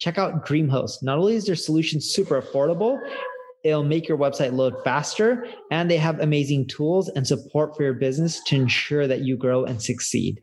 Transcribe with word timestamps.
Check 0.00 0.16
out 0.16 0.46
DreamHost. 0.46 1.02
Not 1.02 1.18
only 1.18 1.34
is 1.34 1.44
their 1.44 1.54
solution 1.54 2.00
super 2.00 2.40
affordable, 2.40 2.98
it'll 3.62 3.84
make 3.84 4.08
your 4.08 4.16
website 4.16 4.54
load 4.54 4.74
faster, 4.82 5.44
and 5.70 5.90
they 5.90 5.98
have 5.98 6.18
amazing 6.20 6.68
tools 6.68 7.10
and 7.10 7.26
support 7.26 7.76
for 7.76 7.82
your 7.82 7.92
business 7.92 8.42
to 8.44 8.56
ensure 8.56 9.06
that 9.06 9.20
you 9.20 9.36
grow 9.36 9.62
and 9.62 9.82
succeed. 9.82 10.42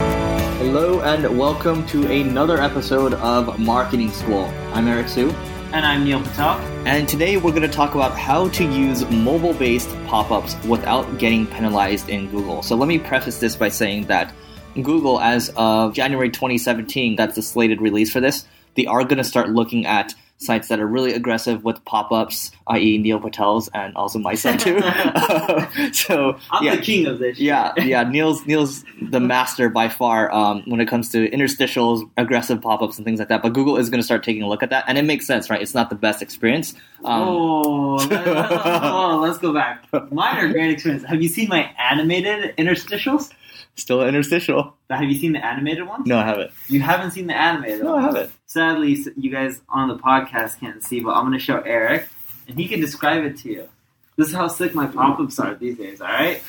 Hello, 0.00 1.00
and 1.02 1.38
welcome 1.38 1.86
to 1.86 2.10
another 2.10 2.60
episode 2.60 3.14
of 3.14 3.56
Marketing 3.60 4.10
School. 4.10 4.52
I'm 4.72 4.88
Eric 4.88 5.06
Siu. 5.06 5.30
And 5.72 5.86
I'm 5.86 6.02
Neil 6.02 6.20
Patel. 6.20 6.58
And 6.84 7.08
today 7.08 7.36
we're 7.36 7.52
going 7.52 7.62
to 7.62 7.68
talk 7.68 7.94
about 7.94 8.18
how 8.18 8.48
to 8.48 8.64
use 8.64 9.08
mobile 9.10 9.54
based 9.54 9.90
pop 10.08 10.32
ups 10.32 10.56
without 10.64 11.18
getting 11.18 11.46
penalized 11.46 12.08
in 12.08 12.28
Google. 12.32 12.64
So 12.64 12.74
let 12.74 12.88
me 12.88 12.98
preface 12.98 13.38
this 13.38 13.54
by 13.54 13.68
saying 13.68 14.08
that 14.08 14.34
Google, 14.74 15.20
as 15.20 15.52
of 15.56 15.94
January 15.94 16.30
2017, 16.30 17.14
that's 17.14 17.36
the 17.36 17.42
slated 17.42 17.80
release 17.80 18.10
for 18.10 18.20
this, 18.20 18.44
they 18.78 18.86
are 18.86 19.02
going 19.02 19.18
to 19.18 19.24
start 19.24 19.50
looking 19.50 19.86
at 19.86 20.14
sites 20.36 20.68
that 20.68 20.78
are 20.78 20.86
really 20.86 21.12
aggressive 21.12 21.64
with 21.64 21.84
pop-ups, 21.84 22.52
i.e., 22.68 22.96
Neil 22.96 23.18
Patel's 23.18 23.68
and 23.74 23.92
also 23.96 24.20
my 24.20 24.34
site 24.34 24.60
too. 24.60 24.80
so 25.92 26.38
I'm 26.52 26.64
yeah, 26.64 26.76
the 26.76 26.82
king 26.82 27.06
of 27.06 27.18
this. 27.18 27.40
Yeah, 27.40 27.72
yeah. 27.76 28.04
Neil's 28.04 28.46
Neil's 28.46 28.84
the 29.02 29.18
master 29.18 29.68
by 29.68 29.88
far 29.88 30.32
um, 30.32 30.62
when 30.66 30.80
it 30.80 30.86
comes 30.86 31.08
to 31.10 31.28
interstitials, 31.28 32.08
aggressive 32.16 32.62
pop-ups, 32.62 32.98
and 32.98 33.04
things 33.04 33.18
like 33.18 33.30
that. 33.30 33.42
But 33.42 33.52
Google 33.52 33.78
is 33.78 33.90
going 33.90 33.98
to 33.98 34.04
start 34.04 34.22
taking 34.22 34.44
a 34.44 34.48
look 34.48 34.62
at 34.62 34.70
that, 34.70 34.84
and 34.86 34.96
it 34.96 35.04
makes 35.04 35.26
sense, 35.26 35.50
right? 35.50 35.60
It's 35.60 35.74
not 35.74 35.90
the 35.90 35.96
best 35.96 36.22
experience. 36.22 36.74
Um, 37.04 37.28
oh, 37.28 38.08
oh, 38.80 39.18
let's 39.20 39.38
go 39.38 39.52
back. 39.52 39.84
Mine 40.12 40.36
are 40.36 40.52
great 40.52 40.70
experience. 40.70 41.02
Have 41.02 41.20
you 41.20 41.28
seen 41.28 41.48
my 41.48 41.68
animated 41.78 42.56
interstitials? 42.56 43.32
Still 43.76 44.06
interstitial. 44.06 44.74
Have 44.90 45.04
you 45.04 45.18
seen 45.18 45.32
the 45.32 45.44
animated 45.44 45.86
one? 45.86 46.02
No, 46.06 46.18
I 46.18 46.24
haven't. 46.24 46.50
You 46.68 46.80
haven't 46.80 47.12
seen 47.12 47.26
the 47.26 47.36
animated 47.36 47.82
No, 47.84 47.92
ones? 47.92 48.04
I 48.04 48.06
haven't. 48.06 48.32
Sadly, 48.46 48.98
you 49.16 49.30
guys 49.30 49.60
on 49.68 49.88
the 49.88 49.96
podcast 49.96 50.58
can't 50.60 50.82
see, 50.82 51.00
but 51.00 51.10
I'm 51.14 51.24
going 51.26 51.38
to 51.38 51.44
show 51.44 51.60
Eric, 51.60 52.08
and 52.48 52.58
he 52.58 52.68
can 52.68 52.80
describe 52.80 53.24
it 53.24 53.38
to 53.38 53.50
you. 53.50 53.68
This 54.16 54.28
is 54.28 54.34
how 54.34 54.48
sick 54.48 54.74
my 54.74 54.86
pop-ups 54.86 55.38
are 55.38 55.54
these 55.54 55.78
days, 55.78 56.00
all 56.00 56.08
right? 56.08 56.42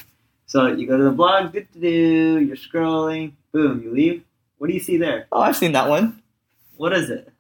So 0.48 0.68
you 0.68 0.88
go 0.88 0.98
to 0.98 1.04
the 1.04 1.12
blog, 1.12 1.54
do 1.54 2.40
you're 2.40 2.56
scrolling, 2.56 3.34
boom, 3.52 3.84
you 3.84 3.92
leave. 3.92 4.24
What 4.58 4.68
do 4.68 4.74
you 4.74 4.80
see 4.80 4.98
there? 4.98 5.28
Oh, 5.32 5.40
I've 5.40 5.56
seen 5.56 5.74
that 5.74 5.88
one. 5.88 6.22
What 6.78 6.94
is 6.94 7.10
it? 7.10 7.32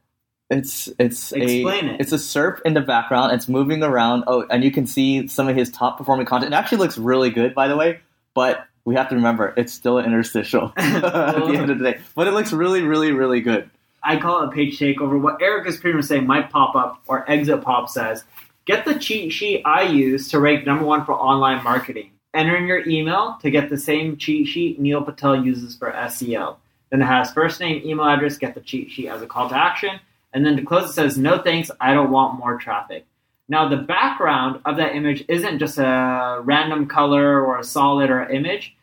It's 0.51 0.87
it's 0.99 1.31
Explain 1.31 1.89
a 1.89 1.93
it. 1.93 2.01
it's 2.01 2.11
a 2.11 2.15
SERP 2.17 2.61
in 2.65 2.73
the 2.73 2.81
background. 2.81 3.33
It's 3.33 3.47
moving 3.47 3.83
around. 3.83 4.23
Oh, 4.25 4.45
and 4.49 4.63
you 4.63 4.71
can 4.71 4.87
see 4.87 5.27
some 5.27 5.47
of 5.47 5.55
his 5.55 5.69
top 5.69 5.97
performing 5.97 6.25
content. 6.25 6.53
It 6.53 6.57
actually 6.57 6.79
looks 6.79 6.97
really 6.97 7.29
good, 7.29 7.53
by 7.53 7.67
the 7.67 7.75
way. 7.75 7.99
But 8.33 8.65
we 8.85 8.95
have 8.95 9.09
to 9.09 9.15
remember 9.15 9.53
it's 9.57 9.73
still 9.73 9.97
an 9.97 10.05
interstitial 10.05 10.73
at 10.77 11.35
the 11.35 11.53
end 11.55 11.69
of 11.69 11.79
the 11.79 11.91
day. 11.91 11.99
But 12.15 12.27
it 12.27 12.31
looks 12.31 12.53
really, 12.53 12.81
really, 12.81 13.11
really 13.11 13.41
good. 13.41 13.69
I 14.01 14.17
call 14.17 14.43
it 14.43 14.47
a 14.47 14.51
page 14.51 14.79
takeover. 14.79 15.19
What 15.19 15.41
Eric 15.41 15.67
is 15.67 15.77
pretty 15.77 15.97
much 15.97 16.05
saying, 16.05 16.25
my 16.25 16.41
pop 16.41 16.75
up 16.75 17.01
or 17.07 17.29
exit 17.29 17.61
pop 17.61 17.89
says, 17.89 18.23
get 18.65 18.85
the 18.85 18.97
cheat 18.97 19.33
sheet 19.33 19.61
I 19.65 19.83
use 19.83 20.29
to 20.29 20.39
rank 20.39 20.65
number 20.65 20.85
one 20.85 21.05
for 21.05 21.13
online 21.13 21.63
marketing. 21.63 22.11
Enter 22.33 22.55
in 22.55 22.67
your 22.67 22.87
email 22.87 23.37
to 23.41 23.49
get 23.49 23.69
the 23.69 23.77
same 23.77 24.15
cheat 24.17 24.47
sheet 24.47 24.79
Neil 24.79 25.01
Patel 25.01 25.43
uses 25.43 25.75
for 25.75 25.91
SEO. 25.91 26.57
Then 26.89 27.01
it 27.01 27.05
has 27.05 27.31
first 27.31 27.59
name, 27.59 27.81
email 27.85 28.05
address, 28.05 28.37
get 28.37 28.55
the 28.55 28.61
cheat 28.61 28.91
sheet 28.91 29.09
as 29.09 29.21
a 29.21 29.27
call 29.27 29.49
to 29.49 29.55
action. 29.55 29.99
And 30.31 30.45
then 30.45 30.55
to 30.57 30.63
close, 30.63 30.91
it 30.91 30.93
says, 30.93 31.17
no 31.17 31.39
thanks, 31.39 31.71
I 31.81 31.93
don't 31.93 32.11
want 32.11 32.39
more 32.39 32.57
traffic. 32.57 33.05
Now, 33.49 33.67
the 33.67 33.77
background 33.77 34.61
of 34.63 34.77
that 34.77 34.95
image 34.95 35.25
isn't 35.27 35.57
just 35.57 35.79
a 35.79 36.39
random 36.43 36.85
color 36.85 37.43
or 37.43 37.57
a 37.57 37.63
solid 37.63 38.11
or 38.11 38.19
an 38.19 38.35
image. 38.35 38.75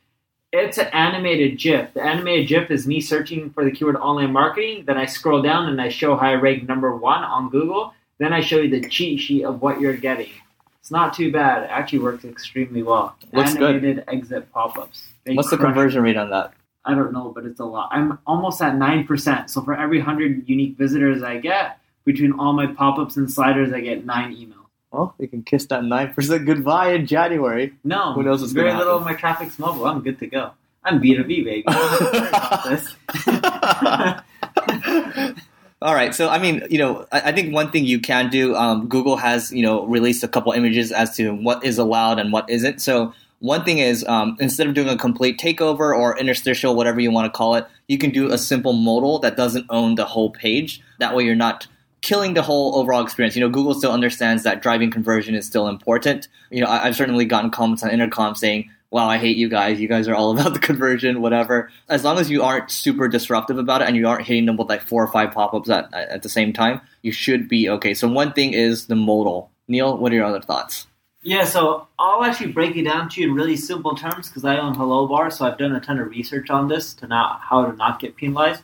It's 0.52 0.78
an 0.78 0.88
animated 0.88 1.58
GIF. 1.58 1.94
The 1.94 2.02
animated 2.02 2.48
GIF 2.48 2.70
is 2.72 2.86
me 2.86 3.00
searching 3.00 3.50
for 3.50 3.64
the 3.64 3.70
keyword 3.70 3.96
online 3.96 4.32
marketing. 4.32 4.84
Then 4.84 4.98
I 4.98 5.06
scroll 5.06 5.40
down 5.40 5.68
and 5.68 5.80
I 5.80 5.88
show 5.88 6.16
how 6.16 6.28
I 6.28 6.34
rank 6.34 6.68
number 6.68 6.96
one 6.96 7.22
on 7.22 7.48
Google. 7.48 7.94
Then 8.18 8.32
I 8.32 8.40
show 8.40 8.58
you 8.58 8.68
the 8.68 8.88
cheat 8.88 9.20
sheet 9.20 9.44
of 9.44 9.62
what 9.62 9.80
you're 9.80 9.96
getting. 9.96 10.30
It's 10.80 10.90
not 10.90 11.14
too 11.14 11.30
bad. 11.30 11.64
It 11.64 11.70
actually 11.70 12.00
works 12.00 12.24
extremely 12.24 12.82
well. 12.82 13.16
Looks 13.32 13.54
animated 13.54 13.96
good. 13.96 14.04
exit 14.08 14.50
pop-ups. 14.52 15.08
They 15.24 15.34
What's 15.34 15.50
the 15.50 15.58
conversion 15.58 16.02
rate 16.02 16.16
on 16.16 16.30
that? 16.30 16.54
I 16.84 16.94
don't 16.94 17.12
know, 17.12 17.32
but 17.34 17.44
it's 17.44 17.60
a 17.60 17.64
lot. 17.64 17.90
I'm 17.92 18.18
almost 18.26 18.60
at 18.62 18.74
9%. 18.74 19.50
So 19.50 19.62
for 19.62 19.76
every 19.76 19.98
100 19.98 20.48
unique 20.48 20.76
visitors 20.76 21.22
I 21.22 21.38
get, 21.38 21.78
between 22.06 22.32
all 22.38 22.54
my 22.54 22.66
pop 22.66 22.98
ups 22.98 23.18
and 23.18 23.30
sliders, 23.30 23.70
I 23.74 23.80
get 23.80 24.06
nine 24.06 24.34
emails. 24.34 24.52
Well, 24.90 25.14
you 25.18 25.28
can 25.28 25.42
kiss 25.42 25.66
that 25.66 25.84
nine 25.84 26.14
percent 26.14 26.46
goodbye 26.46 26.92
in 26.94 27.06
January. 27.06 27.74
No, 27.84 28.14
Who 28.14 28.22
knows 28.22 28.40
what's 28.40 28.52
very 28.54 28.72
little 28.72 28.94
happen. 28.98 29.02
of 29.02 29.04
my 29.04 29.14
traffic's 29.14 29.58
mobile. 29.58 29.84
I'm 29.86 30.00
good 30.00 30.18
to 30.20 30.26
go. 30.26 30.52
I'm 30.84 31.00
B2B, 31.02 31.26
baby. 31.44 31.64
Don't 31.66 32.12
worry 32.12 32.28
about 32.28 32.64
this. 32.64 32.94
All 35.82 35.94
right, 35.94 36.14
so 36.14 36.28
I 36.30 36.38
mean, 36.38 36.62
you 36.70 36.78
know, 36.78 37.06
I, 37.12 37.20
I 37.20 37.32
think 37.32 37.52
one 37.52 37.70
thing 37.70 37.84
you 37.84 38.00
can 38.00 38.30
do. 38.30 38.54
Um, 38.56 38.88
Google 38.88 39.16
has, 39.18 39.52
you 39.52 39.62
know, 39.62 39.84
released 39.84 40.24
a 40.24 40.28
couple 40.28 40.52
images 40.52 40.90
as 40.90 41.14
to 41.16 41.32
what 41.34 41.62
is 41.64 41.76
allowed 41.76 42.18
and 42.18 42.32
what 42.32 42.48
isn't. 42.48 42.80
So 42.80 43.12
one 43.40 43.62
thing 43.64 43.78
is, 43.78 44.02
um, 44.06 44.36
instead 44.40 44.66
of 44.68 44.74
doing 44.74 44.88
a 44.88 44.96
complete 44.96 45.38
takeover 45.38 45.94
or 45.96 46.18
interstitial, 46.18 46.74
whatever 46.74 46.98
you 47.00 47.10
want 47.10 47.30
to 47.30 47.36
call 47.36 47.56
it, 47.56 47.66
you 47.88 47.98
can 47.98 48.10
do 48.10 48.32
a 48.32 48.38
simple 48.38 48.72
modal 48.72 49.18
that 49.18 49.36
doesn't 49.36 49.66
own 49.68 49.96
the 49.96 50.06
whole 50.06 50.30
page. 50.30 50.80
That 50.98 51.14
way, 51.14 51.24
you're 51.24 51.34
not 51.34 51.66
killing 52.06 52.34
the 52.34 52.42
whole 52.42 52.76
overall 52.76 53.02
experience. 53.02 53.34
You 53.34 53.40
know, 53.40 53.48
Google 53.48 53.74
still 53.74 53.90
understands 53.90 54.44
that 54.44 54.62
driving 54.62 54.92
conversion 54.92 55.34
is 55.34 55.44
still 55.44 55.66
important. 55.66 56.28
You 56.50 56.60
know, 56.60 56.68
I, 56.68 56.84
I've 56.84 56.94
certainly 56.94 57.24
gotten 57.24 57.50
comments 57.50 57.82
on 57.82 57.90
Intercom 57.90 58.36
saying, 58.36 58.70
"Wow, 58.90 59.08
I 59.08 59.18
hate 59.18 59.36
you 59.36 59.48
guys. 59.48 59.80
You 59.80 59.88
guys 59.88 60.06
are 60.06 60.14
all 60.14 60.30
about 60.38 60.52
the 60.54 60.60
conversion, 60.60 61.20
whatever." 61.20 61.68
As 61.88 62.04
long 62.04 62.18
as 62.18 62.30
you 62.30 62.44
aren't 62.44 62.70
super 62.70 63.08
disruptive 63.08 63.58
about 63.58 63.82
it 63.82 63.88
and 63.88 63.96
you 63.96 64.06
aren't 64.06 64.24
hitting 64.24 64.46
them 64.46 64.56
with 64.56 64.68
like 64.68 64.82
four 64.82 65.02
or 65.02 65.08
five 65.08 65.32
pop-ups 65.32 65.68
at 65.68 65.92
at 65.92 66.22
the 66.22 66.28
same 66.28 66.52
time, 66.52 66.80
you 67.02 67.10
should 67.10 67.48
be 67.48 67.68
okay. 67.68 67.92
So 67.92 68.06
one 68.06 68.32
thing 68.32 68.52
is 68.52 68.86
the 68.86 68.94
modal. 68.94 69.50
Neil, 69.66 69.98
what 69.98 70.12
are 70.12 70.14
your 70.14 70.24
other 70.24 70.40
thoughts? 70.40 70.86
yeah, 71.26 71.44
so 71.44 71.88
I'll 71.98 72.22
actually 72.22 72.52
break 72.52 72.76
it 72.76 72.84
down 72.84 73.08
to 73.08 73.20
you 73.20 73.30
in 73.30 73.34
really 73.34 73.56
simple 73.56 73.96
terms 73.96 74.28
because 74.28 74.44
I 74.44 74.58
own 74.58 74.74
Hello 74.74 75.08
Bar, 75.08 75.32
so 75.32 75.44
I've 75.44 75.58
done 75.58 75.74
a 75.74 75.80
ton 75.80 75.98
of 75.98 76.08
research 76.08 76.50
on 76.50 76.68
this 76.68 76.94
to 76.94 77.08
not 77.08 77.40
how 77.40 77.66
to 77.66 77.76
not 77.76 77.98
get 77.98 78.14
penalized. 78.14 78.62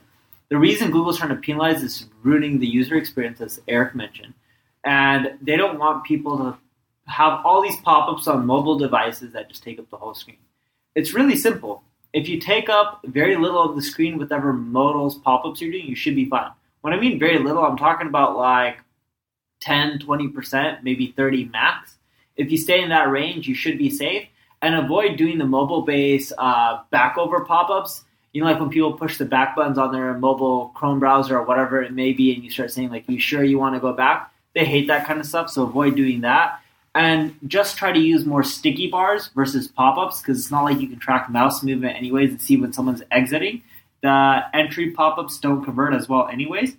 The 0.53 0.59
reason 0.59 0.91
Google's 0.91 1.17
trying 1.17 1.31
to 1.31 1.37
penalize 1.37 1.83
is 1.83 2.05
ruining 2.23 2.59
the 2.59 2.67
user 2.67 2.95
experience, 2.95 3.41
as 3.41 3.59
Eric 3.69 3.95
mentioned, 3.95 4.35
and 4.85 5.39
they 5.41 5.57
don't 5.57 5.79
want 5.79 6.05
people 6.05 6.37
to 6.37 6.59
have 7.11 7.41
all 7.47 7.63
these 7.63 7.81
pop-ups 7.81 8.29
on 8.29 8.45
mobile 8.45 8.77
devices 8.77 9.33
that 9.33 9.49
just 9.49 9.63
take 9.63 9.79
up 9.79 9.89
the 9.89 9.97
whole 9.97 10.13
screen. 10.13 10.37
It's 10.95 11.15
really 11.15 11.37
simple. 11.37 11.83
If 12.13 12.29
you 12.29 12.39
take 12.39 12.69
up 12.69 13.01
very 13.07 13.35
little 13.35 13.63
of 13.63 13.77
the 13.77 13.81
screen 13.81 14.19
whatever 14.19 14.53
modals 14.53 15.15
pop-ups 15.15 15.63
you're 15.63 15.73
doing, 15.73 15.87
you 15.87 15.97
should 15.97 16.15
be 16.15 16.29
fine. 16.29 16.51
When 16.83 16.93
I 16.93 17.01
mean 17.01 17.19
very 17.19 17.39
little, 17.39 17.65
I'm 17.65 17.79
talking 17.79 18.09
about 18.09 18.37
like 18.37 18.77
10, 19.63 20.01
20%, 20.01 20.83
maybe 20.83 21.15
30 21.17 21.47
max. 21.47 21.97
If 22.37 22.51
you 22.51 22.59
stay 22.59 22.83
in 22.83 22.91
that 22.91 23.11
range, 23.11 23.49
you 23.49 23.55
should 23.55 23.79
be 23.79 23.89
safe. 23.89 24.29
And 24.61 24.75
avoid 24.75 25.17
doing 25.17 25.39
the 25.39 25.47
mobile-based 25.47 26.35
uh, 26.37 26.83
backover 26.93 27.47
pop-ups. 27.47 28.05
You 28.33 28.41
know, 28.41 28.51
like 28.51 28.61
when 28.61 28.71
people 28.71 28.95
push 28.95 29.19
the 29.19 29.25
back 29.25 29.55
buttons 29.55 29.79
on 29.79 29.93
their 29.93 30.15
mobile 30.15 30.73
Chrome 30.75 30.99
browser 30.99 31.39
or 31.39 31.45
whatever 31.45 31.83
it 31.83 31.93
may 31.93 32.13
be, 32.13 32.35
and 32.35 32.43
you 32.43 32.51
start 32.51 32.71
saying 32.71 32.91
like, 32.91 33.09
"You 33.09 33.19
sure 33.19 33.45
you 33.45 33.59
want 33.59 33.75
to 33.75 33.81
go 33.81 33.93
back?" 33.93 34.33
They 34.55 34.65
hate 34.65 34.87
that 34.89 35.07
kind 35.07 35.21
of 35.21 35.27
stuff, 35.27 35.51
so 35.51 35.65
avoid 35.65 35.97
doing 35.97 36.23
that. 36.23 36.61
And 36.95 37.35
just 37.47 37.79
try 37.79 37.93
to 37.93 37.99
use 37.99 38.27
more 38.27 38.43
sticky 38.43 38.89
bars 38.89 39.29
versus 39.35 39.67
pop-ups 39.67 40.21
because 40.21 40.39
it's 40.39 40.51
not 40.51 40.65
like 40.65 40.79
you 40.79 40.89
can 40.89 40.99
track 40.99 41.31
mouse 41.31 41.63
movement 41.63 41.97
anyways 41.97 42.31
and 42.31 42.41
see 42.41 42.57
when 42.59 42.73
someone's 42.73 43.03
exiting. 43.11 43.63
The 44.03 44.43
entry 44.53 44.91
pop-ups 44.91 45.39
don't 45.39 45.65
convert 45.65 45.95
as 45.95 46.09
well 46.09 46.29
anyways. 46.29 46.77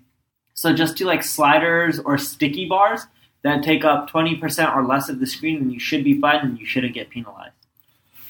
So 0.54 0.74
just 0.74 0.98
do 0.98 1.06
like 1.06 1.24
sliders 1.24 2.00
or 2.00 2.20
sticky 2.20 2.68
bars 2.68 3.08
that 3.42 3.64
take 3.64 3.84
up 3.84 4.10
20% 4.10 4.76
or 4.76 4.86
less 4.86 5.10
of 5.10 5.20
the 5.20 5.26
screen 5.26 5.58
and 5.58 5.74
you 5.74 5.80
should 5.80 6.04
be 6.04 6.20
fine 6.20 6.42
and 6.42 6.60
you 6.60 6.66
shouldn't 6.66 6.94
get 6.94 7.10
penalized. 7.10 7.53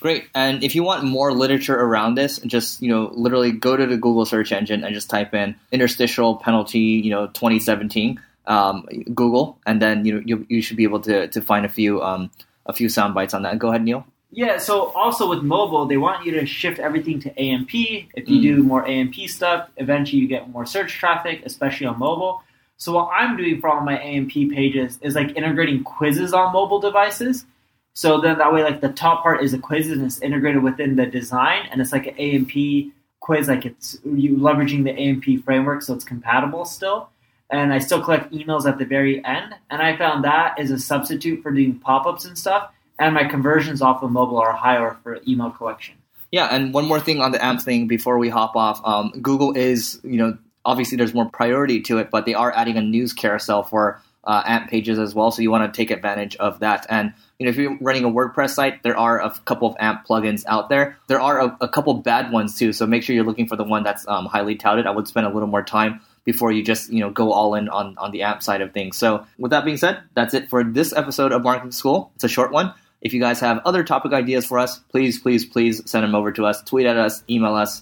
Great. 0.03 0.25
And 0.35 0.65
if 0.65 0.75
you 0.75 0.83
want 0.83 1.05
more 1.05 1.31
literature 1.31 1.79
around 1.79 2.15
this, 2.15 2.37
just 2.39 2.81
you 2.81 2.89
know, 2.89 3.09
literally 3.13 3.53
go 3.53 3.77
to 3.77 3.87
the 3.87 3.95
Google 3.95 4.25
search 4.25 4.51
engine 4.51 4.83
and 4.83 4.93
just 4.93 5.09
type 5.09 5.33
in 5.33 5.55
interstitial 5.71 6.35
penalty, 6.35 6.79
you 6.79 7.09
know, 7.09 7.27
2017, 7.27 8.19
um, 8.45 8.85
Google, 9.15 9.57
and 9.65 9.81
then 9.81 10.03
you 10.03 10.15
know 10.15 10.21
you, 10.25 10.45
you 10.49 10.61
should 10.61 10.75
be 10.75 10.83
able 10.83 10.99
to 10.99 11.29
to 11.29 11.39
find 11.39 11.65
a 11.65 11.69
few 11.69 12.01
um, 12.01 12.29
a 12.65 12.73
few 12.73 12.89
sound 12.89 13.13
bites 13.13 13.33
on 13.33 13.43
that. 13.43 13.57
Go 13.57 13.69
ahead, 13.69 13.81
Neil. 13.81 14.05
Yeah, 14.29 14.57
so 14.57 14.87
also 14.87 15.29
with 15.29 15.41
mobile, 15.41 15.85
they 15.85 15.95
want 15.95 16.25
you 16.25 16.33
to 16.33 16.45
shift 16.45 16.79
everything 16.79 17.21
to 17.21 17.29
AMP. 17.39 17.73
If 17.73 18.27
you 18.27 18.39
Mm. 18.39 18.41
do 18.41 18.63
more 18.63 18.85
AMP 18.85 19.15
stuff, 19.29 19.69
eventually 19.77 20.21
you 20.21 20.27
get 20.27 20.49
more 20.49 20.65
search 20.65 20.91
traffic, 20.91 21.43
especially 21.45 21.87
on 21.87 21.97
mobile. 21.97 22.43
So 22.75 22.91
what 22.91 23.09
I'm 23.15 23.37
doing 23.37 23.61
for 23.61 23.69
all 23.69 23.79
my 23.85 23.97
AMP 23.97 24.33
pages 24.51 24.99
is 25.01 25.15
like 25.15 25.37
integrating 25.37 25.81
quizzes 25.85 26.33
on 26.33 26.51
mobile 26.51 26.79
devices. 26.81 27.45
So 27.93 28.19
then 28.19 28.39
that 28.39 28.51
way, 28.51 28.63
like 28.63 28.81
the 28.81 28.89
top 28.89 29.23
part 29.23 29.43
is 29.43 29.53
a 29.53 29.59
quiz 29.59 29.89
and 29.91 30.03
it's 30.03 30.19
integrated 30.21 30.63
within 30.63 30.95
the 30.95 31.05
design, 31.05 31.67
and 31.71 31.79
it's 31.79 31.91
like 31.91 32.07
an 32.07 32.17
AMP 32.17 32.91
quiz, 33.19 33.47
like 33.47 33.65
it's 33.65 33.99
you 34.03 34.35
leveraging 34.37 34.83
the 34.83 34.91
AMP 34.91 35.45
framework, 35.45 35.81
so 35.81 35.93
it's 35.93 36.03
compatible 36.03 36.65
still. 36.65 37.09
And 37.49 37.71
I 37.71 37.79
still 37.79 38.01
collect 38.01 38.31
emails 38.31 38.67
at 38.67 38.79
the 38.79 38.85
very 38.85 39.23
end, 39.23 39.53
and 39.69 39.81
I 39.81 39.95
found 39.95 40.23
that 40.23 40.59
is 40.59 40.71
a 40.71 40.79
substitute 40.79 41.43
for 41.43 41.51
doing 41.51 41.77
pop-ups 41.77 42.25
and 42.25 42.37
stuff. 42.37 42.71
And 42.97 43.13
my 43.13 43.25
conversions 43.25 43.81
off 43.81 44.01
of 44.01 44.11
mobile 44.11 44.37
are 44.37 44.53
higher 44.53 44.97
for 45.03 45.19
email 45.27 45.51
collection. 45.51 45.95
Yeah, 46.31 46.47
and 46.47 46.73
one 46.73 46.85
more 46.85 46.99
thing 46.99 47.21
on 47.21 47.31
the 47.31 47.43
AMP 47.43 47.61
thing 47.61 47.87
before 47.87 48.17
we 48.17 48.29
hop 48.29 48.55
off. 48.55 48.81
Um, 48.83 49.11
Google 49.21 49.55
is, 49.55 49.99
you 50.03 50.17
know, 50.17 50.37
obviously 50.65 50.97
there's 50.97 51.13
more 51.13 51.29
priority 51.29 51.81
to 51.81 51.99
it, 51.99 52.09
but 52.09 52.25
they 52.25 52.33
are 52.33 52.51
adding 52.51 52.77
a 52.77 52.81
news 52.81 53.13
carousel 53.13 53.63
for 53.63 54.01
uh, 54.23 54.43
AMP 54.45 54.69
pages 54.69 54.99
as 54.99 55.13
well. 55.13 55.31
So 55.31 55.41
you 55.41 55.51
want 55.51 55.71
to 55.71 55.75
take 55.75 55.91
advantage 55.91 56.35
of 56.37 56.59
that. 56.59 56.85
And 56.89 57.13
you 57.39 57.45
know, 57.45 57.49
if 57.49 57.57
you're 57.57 57.77
running 57.79 58.03
a 58.05 58.09
WordPress 58.09 58.51
site, 58.51 58.83
there 58.83 58.97
are 58.97 59.21
a 59.21 59.31
couple 59.45 59.67
of 59.67 59.75
AMP 59.79 60.07
plugins 60.07 60.43
out 60.47 60.69
there. 60.69 60.97
There 61.07 61.19
are 61.19 61.39
a, 61.39 61.57
a 61.61 61.67
couple 61.67 61.93
bad 61.95 62.31
ones 62.31 62.57
too. 62.57 62.73
So 62.73 62.85
make 62.85 63.03
sure 63.03 63.15
you're 63.15 63.25
looking 63.25 63.47
for 63.47 63.55
the 63.55 63.63
one 63.63 63.83
that's 63.83 64.07
um, 64.07 64.25
highly 64.25 64.55
touted. 64.55 64.87
I 64.87 64.91
would 64.91 65.07
spend 65.07 65.25
a 65.25 65.29
little 65.29 65.49
more 65.49 65.63
time 65.63 66.01
before 66.25 66.51
you 66.51 66.63
just 66.63 66.91
you 66.91 67.01
know 67.01 67.09
go 67.09 67.33
all 67.33 67.55
in 67.55 67.67
on 67.69 67.97
on 67.97 68.11
the 68.11 68.23
AMP 68.23 68.41
side 68.41 68.61
of 68.61 68.73
things. 68.73 68.97
So 68.97 69.25
with 69.37 69.51
that 69.51 69.65
being 69.65 69.77
said, 69.77 70.01
that's 70.13 70.33
it 70.33 70.49
for 70.49 70.63
this 70.63 70.93
episode 70.93 71.31
of 71.31 71.43
Marketing 71.43 71.71
School. 71.71 72.11
It's 72.15 72.23
a 72.23 72.29
short 72.29 72.51
one. 72.51 72.73
If 73.01 73.13
you 73.13 73.19
guys 73.19 73.41
have 73.41 73.59
other 73.65 73.83
topic 73.83 74.13
ideas 74.13 74.45
for 74.45 74.57
us, 74.57 74.79
please, 74.79 75.19
please, 75.19 75.43
please 75.43 75.81
send 75.89 76.05
them 76.05 76.15
over 76.15 76.31
to 76.31 76.45
us. 76.45 76.61
Tweet 76.61 76.85
at 76.85 76.95
us, 76.95 77.21
email 77.29 77.53
us. 77.53 77.81